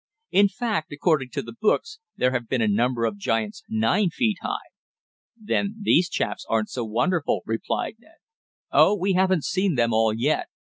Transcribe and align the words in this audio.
In 0.31 0.47
fact, 0.47 0.91
according 0.91 1.29
to 1.33 1.43
the 1.43 1.53
books, 1.53 1.99
there 2.17 2.31
have 2.31 2.49
been 2.49 2.63
a 2.63 2.67
number 2.67 3.05
of 3.05 3.17
giants 3.19 3.63
nine 3.69 4.09
feet 4.09 4.37
high." 4.41 4.71
"Then 5.39 5.75
these 5.79 6.09
chaps 6.09 6.43
aren't 6.49 6.69
so 6.71 6.83
wonderful," 6.83 7.43
replied 7.45 7.97
Ned. 7.99 8.17
"Oh, 8.71 8.95
we 8.95 9.13
haven't 9.13 9.43
seen 9.45 9.75
them 9.75 9.93
all 9.93 10.11
yet. 10.11 10.47